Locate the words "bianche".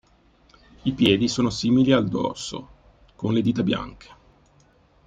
3.61-4.09